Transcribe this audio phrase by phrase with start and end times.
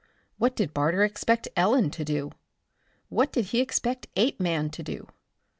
[0.39, 2.31] What did Barter expect Ellen to do?
[3.09, 5.07] What did he expect Apeman to do?